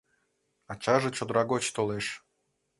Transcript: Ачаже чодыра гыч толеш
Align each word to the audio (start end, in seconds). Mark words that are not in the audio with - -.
Ачаже 0.71 1.09
чодыра 1.17 1.43
гыч 1.51 1.65
толеш 1.75 2.07